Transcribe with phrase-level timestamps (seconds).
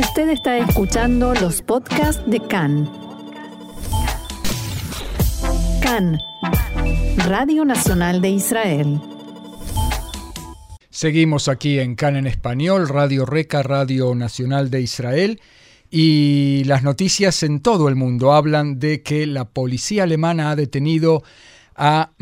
[0.00, 2.90] Usted está escuchando los podcasts de CAN.
[5.82, 6.18] CAN,
[7.18, 8.98] Radio Nacional de Israel.
[10.88, 15.40] Seguimos aquí en CAN en español, Radio Reca, Radio Nacional de Israel.
[15.90, 21.22] Y las noticias en todo el mundo hablan de que la policía alemana ha detenido
[21.76, 22.12] a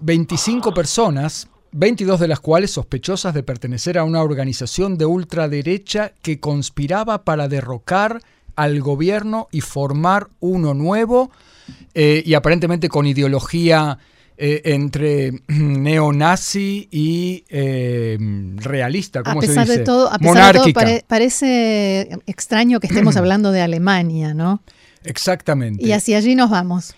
[0.00, 5.06] 25 mm, eh, personas 22 de las cuales sospechosas de pertenecer a una organización de
[5.06, 8.22] ultraderecha que conspiraba para derrocar
[8.54, 11.32] al gobierno y formar uno nuevo
[11.94, 13.98] eh, y aparentemente con ideología
[14.36, 18.18] eh, entre neonazi y eh,
[18.54, 19.78] realista, ¿cómo a pesar se dice?
[19.80, 24.62] De todo, a pesar de todo, parece extraño que estemos hablando de Alemania, ¿no?
[25.02, 25.84] Exactamente.
[25.84, 26.94] Y hacia allí nos vamos.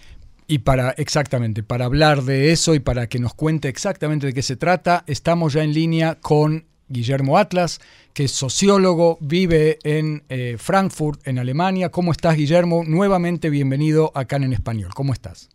[0.49, 4.43] Y para, exactamente, para hablar de eso y para que nos cuente exactamente de qué
[4.43, 7.81] se trata, estamos ya en línea con Guillermo Atlas,
[8.15, 11.91] que es sociólogo, vive en eh, Frankfurt, en Alemania.
[11.91, 12.85] ¿Cómo estás, Guillermo?
[12.87, 14.91] Nuevamente bienvenido acá en Español.
[14.95, 15.51] ¿Cómo estás?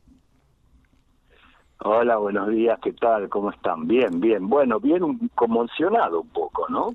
[1.83, 3.27] Hola, buenos días, ¿qué tal?
[3.29, 3.87] ¿Cómo están?
[3.87, 4.47] Bien, bien.
[4.47, 6.93] Bueno, bien conmocionado un poco, ¿no?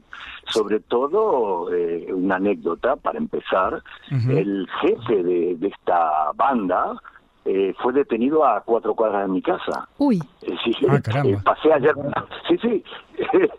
[0.48, 3.82] Sobre todo, eh, una anécdota para empezar.
[4.10, 7.02] El jefe de, de esta banda,
[7.46, 9.88] eh, fue detenido a cuatro cuadras de mi casa.
[9.98, 10.20] Uy.
[10.42, 11.94] Eh, sí, ah, eh, pasé ayer,
[12.48, 12.84] sí, sí,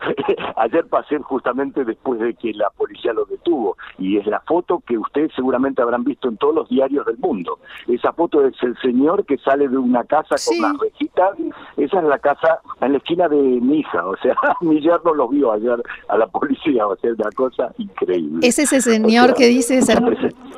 [0.56, 4.98] ayer pasé justamente después de que la policía lo detuvo y es la foto que
[4.98, 7.58] ustedes seguramente habrán visto en todos los diarios del mundo.
[7.86, 11.30] Esa foto es el señor que sale de una casa con una rejita,
[11.78, 15.28] esa es la casa en la esquina de mi hija, o sea, mi yerno lo
[15.28, 18.46] vio ayer a la policía, o sea, una cosa increíble.
[18.46, 20.02] ¿Es ese señor que dice ser,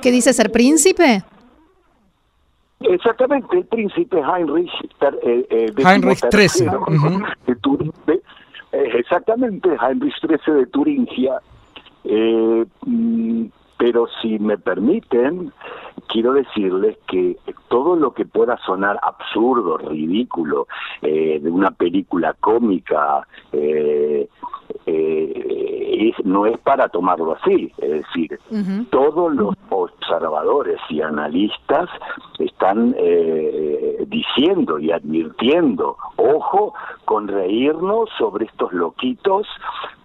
[0.03, 1.23] que dice ser príncipe?
[2.81, 4.70] Exactamente, el príncipe Heinrich,
[5.23, 6.70] eh, eh, Heinrich XIII.
[8.06, 8.14] De,
[8.73, 11.41] eh, exactamente, Heinrich XIII de Turingia.
[12.05, 13.45] Eh, mm,
[13.77, 15.53] pero si me permiten,
[16.08, 17.36] quiero decirles que
[17.69, 20.67] todo lo que pueda sonar absurdo, ridículo,
[21.01, 24.29] de una película cómica, eh,
[26.24, 28.38] no es para tomarlo así, es decir,
[28.90, 31.88] todos los observadores y analistas
[32.38, 36.74] están eh, diciendo y advirtiendo, ojo
[37.05, 39.46] con reírnos sobre estos loquitos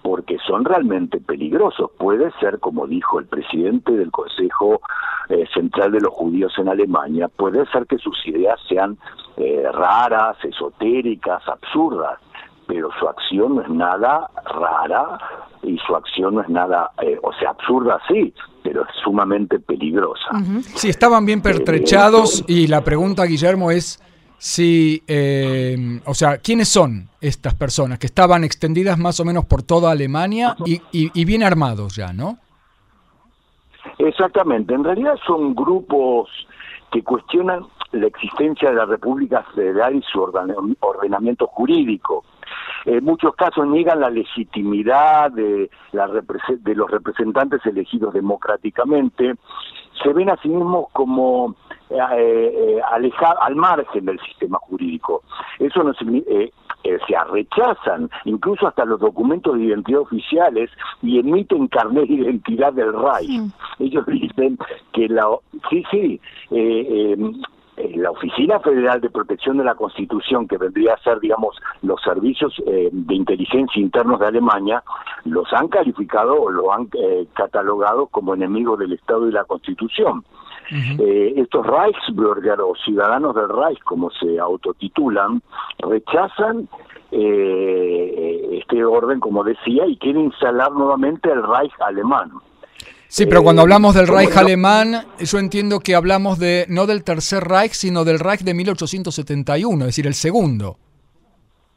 [0.01, 1.89] porque son realmente peligrosos.
[1.97, 4.81] Puede ser, como dijo el presidente del Consejo
[5.29, 8.97] eh, Central de los Judíos en Alemania, puede ser que sus ideas sean
[9.37, 12.19] eh, raras, esotéricas, absurdas,
[12.67, 15.17] pero su acción no es nada rara
[15.65, 18.33] y su acción no es nada, eh, o sea, absurda sí,
[18.63, 20.29] pero es sumamente peligrosa.
[20.75, 24.01] Sí, estaban bien pertrechados eh, y la pregunta, Guillermo, es
[24.37, 29.63] si, eh, o sea, ¿quiénes son estas personas que estaban extendidas más o menos por
[29.63, 32.37] toda Alemania y, y bien armados ya, no?
[33.97, 36.29] Exactamente, en realidad son grupos
[36.91, 42.23] que cuestionan la existencia de la República Federal y su ordenamiento jurídico
[42.85, 49.35] en muchos casos niegan la legitimidad de, la de los representantes elegidos democráticamente,
[50.03, 51.55] se ven a sí mismos como
[51.89, 52.81] eh, eh
[53.41, 55.23] al margen del sistema jurídico.
[55.59, 56.51] Eso no eh,
[56.85, 60.69] eh, se rechazan incluso hasta los documentos de identidad oficiales
[61.01, 63.51] y emiten carnet de identidad del RAI.
[63.79, 64.59] Ellos dicen
[64.93, 65.27] que la
[65.69, 67.17] sí sí eh, eh,
[67.77, 72.53] la Oficina Federal de Protección de la Constitución, que vendría a ser, digamos, los servicios
[72.65, 74.83] eh, de inteligencia internos de Alemania,
[75.25, 80.23] los han calificado o lo han eh, catalogado como enemigos del Estado y la Constitución.
[80.67, 85.41] estos Reichsbürger o ciudadanos del Reich, como se autotitulan,
[85.79, 86.67] rechazan
[87.11, 92.31] este orden, como decía, y quieren instalar nuevamente el Reich alemán.
[93.07, 97.43] Sí, pero cuando hablamos del Reich alemán, yo entiendo que hablamos de no del tercer
[97.43, 100.77] Reich, sino del Reich de 1871, es decir, el segundo.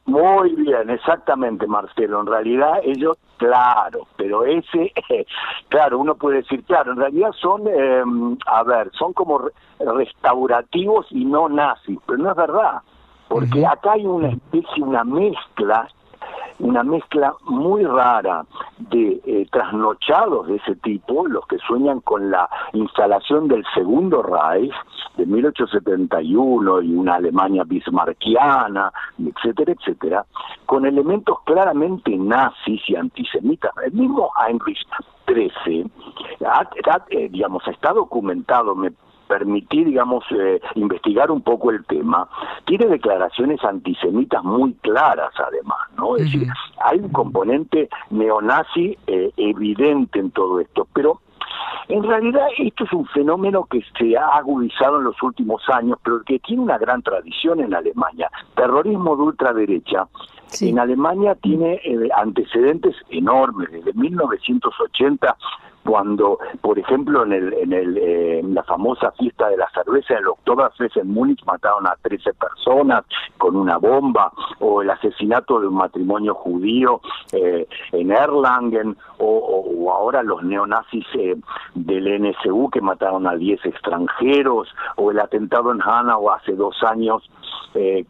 [0.07, 2.21] Muy bien, exactamente, Marcelo.
[2.23, 4.91] En realidad ellos, claro, pero ese,
[5.69, 11.27] claro, uno puede decir, claro, en realidad son, em, a ver, son como restaurativos y
[11.27, 12.81] no nazis, pero no es verdad,
[13.29, 15.87] porque acá hay una especie, una mezcla
[16.59, 18.45] una mezcla muy rara
[18.79, 24.73] de eh, trasnochados de ese tipo, los que sueñan con la instalación del segundo Reich
[25.17, 30.25] de 1871 y una Alemania bismarckiana, etcétera, etcétera,
[30.67, 33.73] con elementos claramente nazis y antisemitas.
[33.85, 34.87] El mismo Heinrich
[35.27, 35.91] XIII,
[37.11, 38.93] eh, digamos, está documentado, me
[39.29, 42.29] permitir, digamos, eh, investigar un poco el tema,
[42.65, 46.17] tiene declaraciones antisemitas muy claras, además, ¿no?
[46.17, 46.49] Es decir,
[46.85, 51.21] hay un componente neonazi eh, evidente en todo esto, pero
[51.89, 56.23] En realidad esto es un fenómeno que se ha agudizado en los últimos años, pero
[56.23, 58.31] que tiene una gran tradición en Alemania.
[58.55, 60.07] Terrorismo de ultraderecha.
[60.61, 63.73] En Alemania tiene eh, antecedentes enormes.
[63.73, 65.37] Desde 1980
[65.85, 70.29] cuando, por ejemplo, en, el, en, el, eh, la famosa fiesta de la cerveza del
[70.29, 73.05] Oktoberfest en Múnich mataron a 13 personas
[73.39, 77.01] con una bomba, o el asesinato de un matrimonio judío
[77.33, 81.37] eh, en Erlangen, o, ahora los neonazis eh,
[81.75, 87.29] del NSU que mataron a 10 extranjeros, o el atentado en Hanau hace dos años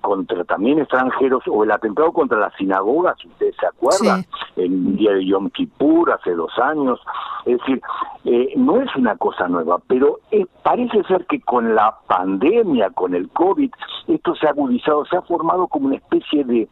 [0.01, 4.25] contra también extranjeros, o el atentado contra las sinagogas, ustedes se acuerdan,
[4.57, 7.01] el día de Yom Kippur hace dos años.
[7.45, 7.83] Es decir,
[8.25, 13.15] eh, no es una cosa nueva, pero eh, parece ser que con la pandemia, con
[13.15, 13.71] el COVID,
[14.09, 16.69] esto se ha agudizado, se ha formado como una especie de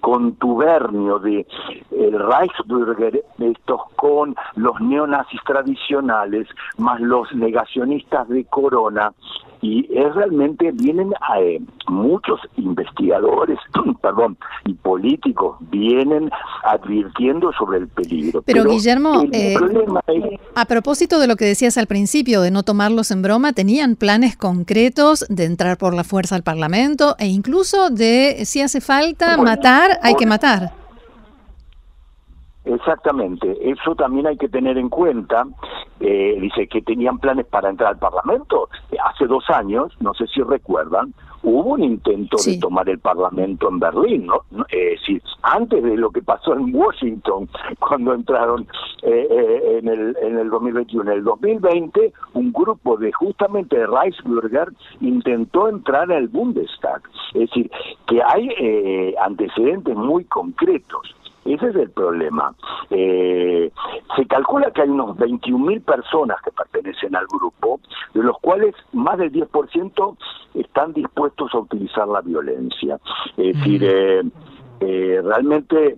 [0.00, 1.46] contubernio de
[1.90, 6.48] Reichsbürger, estos con los neonazis tradicionales,
[6.78, 9.12] más los negacionistas de Corona,
[9.62, 13.58] y es realmente vienen eh, muchos investigadores,
[14.02, 16.30] perdón, y políticos vienen
[16.64, 18.42] advirtiendo sobre el peligro.
[18.42, 19.56] Pero, Guillermo, eh,
[20.54, 24.36] a propósito de lo que decías al principio de no tomarlos en broma, tenían planes
[24.36, 29.98] concretos de entrar por la fuerza al Parlamento e incluso de si hace falta matar,
[30.02, 30.79] hay que matar.
[32.64, 35.46] Exactamente, eso también hay que tener en cuenta.
[35.98, 38.68] Eh, dice que tenían planes para entrar al Parlamento.
[39.04, 43.78] Hace dos años, no sé si recuerdan, hubo un intento de tomar el Parlamento en
[43.78, 44.44] Berlín, ¿no?
[44.68, 47.48] Es decir, antes de lo que pasó en Washington,
[47.78, 48.66] cuando entraron
[49.02, 51.10] eh, eh, en, el, en el 2021.
[51.10, 54.68] En el 2020, un grupo de justamente de Reichsbürger
[55.00, 57.02] intentó entrar al Bundestag.
[57.32, 57.70] Es decir,
[58.06, 61.14] que hay antecedentes muy concretos.
[61.44, 62.54] Ese es el problema.
[62.90, 63.70] Eh,
[64.16, 67.80] se calcula que hay unos 21.000 personas que pertenecen al grupo,
[68.14, 70.16] de los cuales más del 10%
[70.54, 72.98] están dispuestos a utilizar la violencia.
[73.36, 74.22] Es decir, eh,
[74.80, 75.96] eh, realmente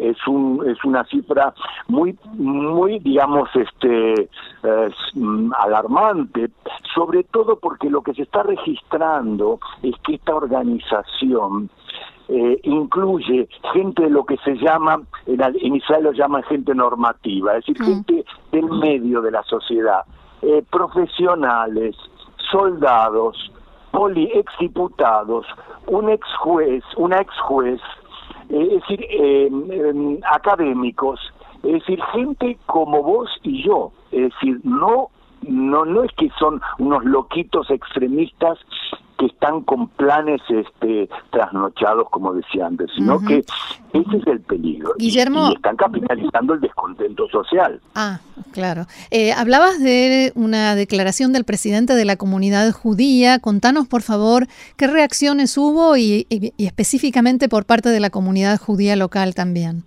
[0.00, 1.52] es un es una cifra
[1.88, 4.28] muy muy digamos este
[5.58, 6.50] alarmante
[6.94, 11.70] sobre todo porque lo que se está registrando es que esta organización
[12.28, 17.66] eh, incluye gente de lo que se llama, en, Israel lo llaman gente normativa, es
[17.66, 17.84] decir, mm.
[17.84, 20.04] gente del medio de la sociedad,
[20.42, 21.96] eh, profesionales,
[22.50, 23.52] soldados,
[23.90, 25.46] poli, exdiputados,
[25.86, 27.80] un ex juez, una ex juez,
[28.48, 31.20] eh, es decir, em, em, académicos,
[31.62, 35.10] es decir, gente como vos y yo, es decir, no
[35.42, 38.58] no no es que son unos loquitos extremistas
[39.18, 43.38] que están con planes este trasnochados como decía antes sino que
[43.92, 44.94] ese es el peligro.
[44.98, 47.80] Guillermo y, están capitalizando el descontento social.
[47.94, 48.20] Ah
[48.52, 48.86] claro.
[49.10, 53.38] Eh, hablabas de una declaración del presidente de la comunidad judía.
[53.38, 54.46] Contanos por favor
[54.76, 56.26] qué reacciones hubo y
[56.58, 59.84] específicamente por parte de la comunidad judía local también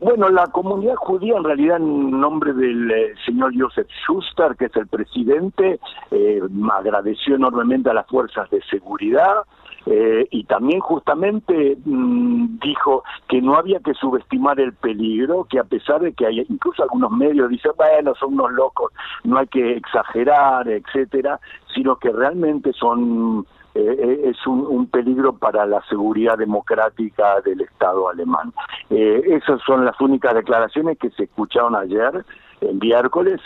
[0.00, 4.76] bueno, la comunidad judía, en realidad, en nombre del eh, señor Joseph Schuster, que es
[4.76, 5.78] el presidente,
[6.10, 6.40] eh,
[6.72, 9.44] agradeció enormemente a las fuerzas de seguridad,
[9.86, 15.64] eh, y también justamente mm, dijo que no había que subestimar el peligro, que a
[15.64, 18.92] pesar de que hay incluso algunos medios dicen, bueno, son unos locos,
[19.24, 21.40] no hay que exagerar, etcétera,
[21.74, 28.08] sino que realmente son eh, eh, es un, peligro para la seguridad democrática del Estado
[28.08, 28.52] alemán.
[28.90, 32.24] Eh, esas son las únicas declaraciones que se escucharon ayer,
[32.60, 33.40] el miércoles,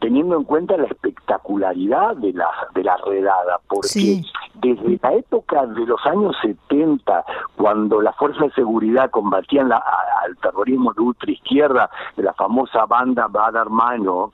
[0.00, 4.22] teniendo en cuenta la espectacularidad de la, de la redada, porque
[4.54, 7.24] desde la época de los años 70,
[7.56, 9.82] cuando las fuerzas de seguridad combatían la,
[10.22, 14.32] al terrorismo de ultra izquierda, de la famosa banda Bader Mano,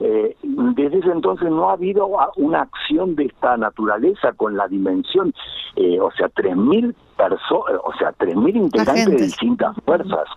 [0.00, 5.34] eh, desde ese entonces no ha habido una acción de esta naturaleza con la dimensión,
[5.76, 10.28] eh, o sea, 3.000 personas, o sea, 3.000 integrantes de distintas fuerzas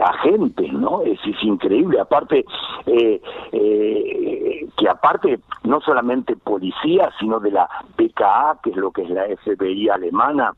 [0.00, 1.02] agentes, ¿no?
[1.02, 2.00] Es, increíble.
[2.00, 2.44] Aparte,
[2.86, 3.20] eh,
[3.52, 9.10] eh, que aparte, no solamente policía, sino de la PKA, que es lo que es
[9.10, 10.52] la FBI alemana,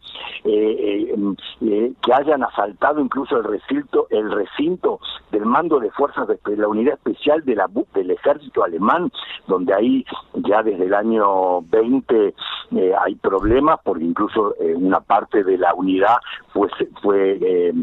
[0.45, 1.15] eh,
[1.61, 5.01] que hayan asaltado incluso el recinto, el recinto
[5.31, 9.11] del mando de fuerzas de la unidad especial de la, del ejército alemán,
[9.47, 12.35] donde ahí ya desde el año 20
[13.01, 16.17] hay problemas, porque incluso una parte de la unidad
[16.55, 16.71] fue,
[17.03, 17.75] fue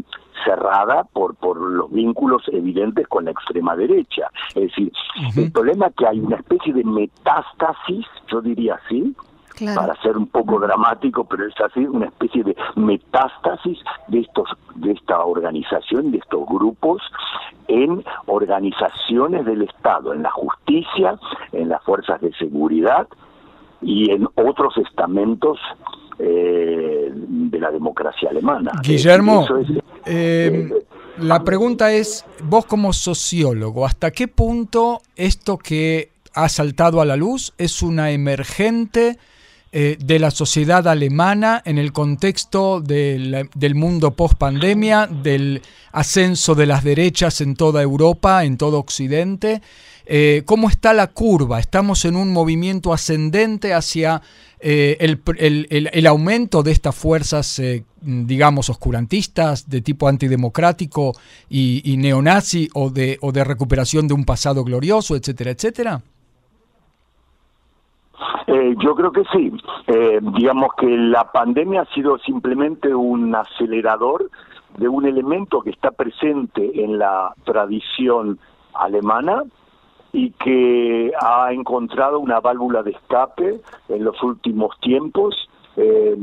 [0.44, 4.30] cerrada por, por los vínculos evidentes con la extrema derecha.
[4.48, 4.92] Es decir,
[5.36, 9.14] el problema es que hay una especie de metástasis, yo diría así,
[9.74, 14.92] para ser un poco dramático, pero es así, una especie de metástasis de estos de
[14.92, 17.02] esta organización, de estos grupos,
[17.68, 21.18] en organizaciones del Estado, en la justicia,
[21.52, 23.06] en las fuerzas de seguridad
[23.82, 25.58] y en otros estamentos
[26.24, 28.70] eh, de la democracia alemana.
[28.80, 29.44] Guillermo,
[30.06, 30.70] eh,
[31.18, 37.16] la pregunta es, vos como sociólogo, ¿hasta qué punto esto que ha saltado a la
[37.16, 39.18] luz es una emergente
[39.72, 45.60] eh, de la sociedad alemana en el contexto del, mundo post pandemia, del
[45.90, 49.60] ascenso de las derechas en toda Europa, en todo Occidente.
[50.06, 51.58] Eh, ¿Cómo está la curva?
[51.58, 54.20] ¿Estamos en un movimiento ascendente hacia
[54.60, 57.60] eh, el, aumento de estas fuerzas,
[58.00, 61.12] digamos, oscurantistas, de tipo antidemocrático
[61.48, 66.02] y, neonazi o de, o de recuperación de un pasado glorioso, etcétera, etcétera?
[68.46, 69.52] Eh, yo creo que sí.
[69.86, 74.30] Eh, digamos que la pandemia ha sido simplemente un acelerador
[74.76, 78.38] de un elemento que está presente en la tradición
[78.74, 79.42] alemana
[80.12, 86.16] y que ha encontrado una válvula de escape en los últimos tiempos eh,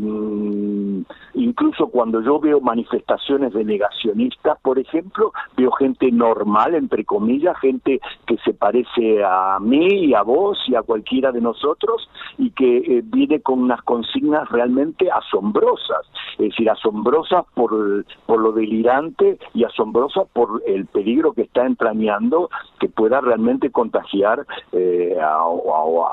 [1.34, 8.00] incluso cuando yo veo manifestaciones de negacionistas, por ejemplo, veo gente normal, entre comillas, gente
[8.26, 12.78] que se parece a mí y a vos y a cualquiera de nosotros y que
[12.78, 19.64] eh, viene con unas consignas realmente asombrosas, es decir, asombrosas por, por lo delirante y
[19.64, 25.40] asombrosas por el peligro que está entrañando que pueda realmente contagiar eh, a,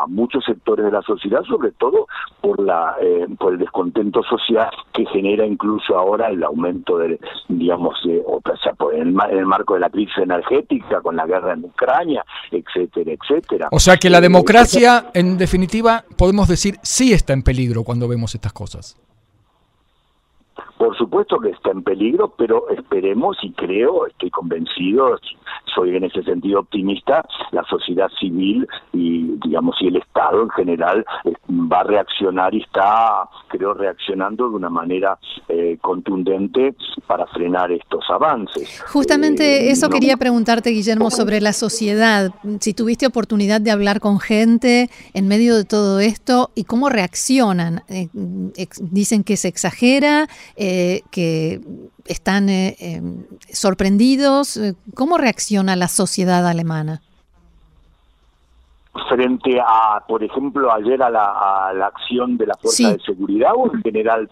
[0.09, 2.07] muchos sectores de la sociedad, sobre todo
[2.41, 7.19] por la eh, por el descontento social que genera incluso ahora el aumento de,
[7.49, 12.25] digamos, o sea, en, el, marco de la crisis energética, con la guerra en Ucrania,
[12.51, 13.69] etcétera, etcétera.
[13.71, 18.09] O sea que la eh, democracia, en definitiva, podemos decir, sí está en peligro cuando
[18.09, 18.97] vemos estas cosas.
[20.79, 25.19] Por supuesto que está en peligro, pero esperemos y creo, estoy convencido,
[25.75, 31.05] soy en ese sentido optimista, la sociedad civil y digamos y el Estado en general
[31.25, 35.19] eh, va a reaccionar y está, creo, reaccionando de una manera
[35.49, 36.75] eh, contundente
[37.07, 38.83] para frenar estos avances.
[38.93, 42.33] Justamente eh, eso quería preguntarte, Guillermo, sobre la sociedad.
[42.61, 47.83] Si tuviste oportunidad de hablar con gente en medio de todo esto y cómo reaccionan.
[48.91, 50.29] dicen que se exagera.
[50.57, 50.66] Eh,
[51.11, 51.61] que
[52.07, 54.61] están eh, em, sorprendidos.
[54.95, 57.01] ¿Cómo reacciona la sociedad alemana?
[59.09, 63.83] Frente a, por ejemplo, ayer a la, acción de la Fuerza de Seguridad o en
[63.83, 64.29] general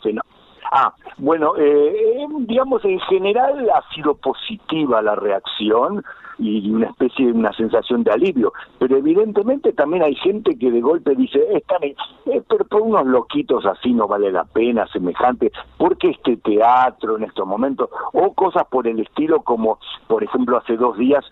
[0.76, 6.02] Ah, bueno, eh, digamos en general ha sido positiva la reacción
[6.38, 8.52] y una especie de una sensación de alivio.
[8.78, 13.64] Pero evidentemente también hay gente que de golpe dice, están, eh, pero por unos loquitos
[13.66, 17.90] así no vale la pena, semejante, porque este teatro en estos momentos?
[18.12, 21.24] O cosas por el estilo como, por ejemplo, hace dos días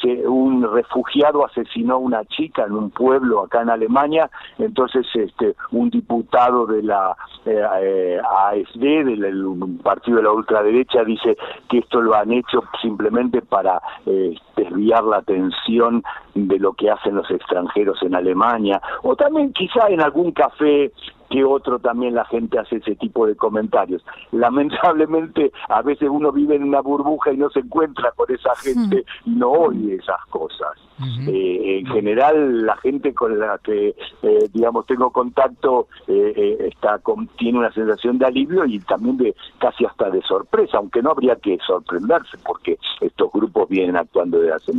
[0.00, 5.54] se, un refugiado asesinó a una chica en un pueblo acá en Alemania, entonces este
[5.72, 11.36] un diputado de la eh, eh ASD, del partido de la ultraderecha, dice
[11.68, 13.80] que esto lo han hecho simplemente para...
[14.06, 16.02] Eh, desviar la atención
[16.34, 20.92] de lo que hacen los extranjeros en Alemania, o también quizá en algún café
[21.30, 24.04] que otro también la gente hace ese tipo de comentarios.
[24.32, 29.04] Lamentablemente a veces uno vive en una burbuja y no se encuentra con esa gente
[29.24, 30.87] y no oye esas cosas.
[31.00, 37.00] Eh, en general la gente con la que eh, digamos tengo contacto eh, está
[37.36, 41.36] tiene una sensación de alivio y también de casi hasta de sorpresa, aunque no habría
[41.36, 44.72] que sorprenderse porque estos grupos vienen actuando desde hace,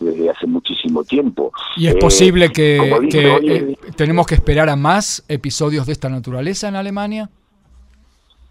[0.00, 1.52] desde hace muchísimo tiempo.
[1.76, 7.30] Y es posible que, tenemos que esperar a más episodios de esta naturaleza en Alemania.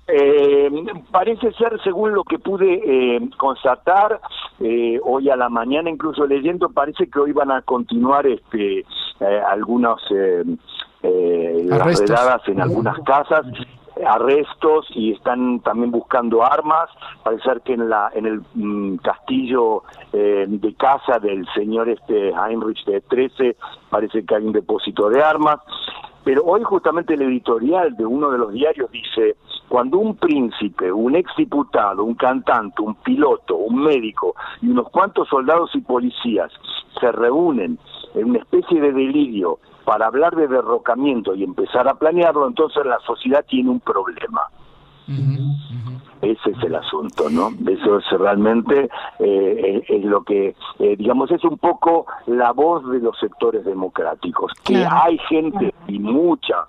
[0.07, 0.69] Eh,
[1.11, 4.21] parece ser, según lo que pude eh, constatar
[4.59, 8.85] eh, hoy a la mañana, incluso leyendo, parece que hoy van a continuar este,
[9.19, 9.99] eh, algunas
[11.01, 13.45] redadas en algunas casas
[14.05, 16.89] arrestos y están también buscando armas.
[17.23, 22.85] Parece ser que en la en el mm, castillo de casa del señor este Heinrich
[22.85, 23.55] de 13
[23.89, 25.59] parece que hay un depósito de armas.
[26.25, 29.35] Pero hoy justamente el editorial de uno de los diarios dice,
[29.75, 35.69] cuando un príncipe, un exdiputado, un cantante, un piloto, un médico y unos cuantos soldados
[35.73, 36.49] y policías
[36.97, 37.77] se reúnen
[38.13, 42.99] en una especie de delirio para hablar de derrocamiento y empezar a planearlo, entonces la
[42.99, 44.43] sociedad tiene un problema.
[46.21, 47.49] Ese es el asunto, ¿no?
[47.69, 48.89] Eso es realmente
[49.19, 54.53] eh, es lo que, eh, digamos, es un poco la voz de los sectores democráticos,
[54.63, 56.65] que hay gente y mucha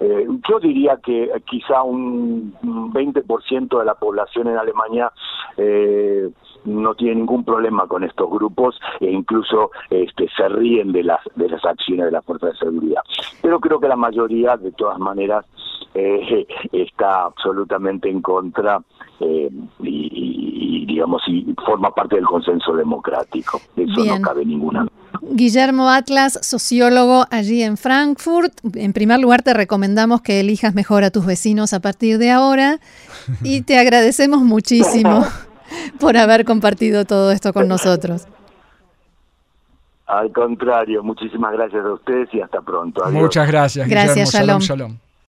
[0.00, 2.54] eh, yo diría que quizá un
[2.92, 5.12] 20% de la población en Alemania
[5.56, 6.30] eh,
[6.64, 11.48] no tiene ningún problema con estos grupos e incluso este, se ríen de las de
[11.48, 13.02] las acciones de la fuerza de seguridad.
[13.40, 15.44] Pero creo que la mayoría, de todas maneras,
[15.94, 18.80] eh, está absolutamente en contra
[19.20, 19.50] eh,
[19.80, 23.60] y, digamos y forma parte del consenso democrático.
[23.76, 24.86] Eso no cabe ninguna.
[25.22, 28.52] Guillermo Atlas, sociólogo allí en Frankfurt.
[28.74, 32.80] En primer lugar, te recomendamos que elijas mejor a tus vecinos a partir de ahora
[33.42, 35.24] y te agradecemos muchísimo
[36.00, 38.26] por haber compartido todo esto con nosotros.
[40.06, 43.04] Al contrario, muchísimas gracias a ustedes y hasta pronto.
[43.10, 43.88] Muchas gracias.
[43.88, 44.60] Gracias, Guillermo.
[44.60, 44.60] shalom.
[44.60, 45.05] shalom.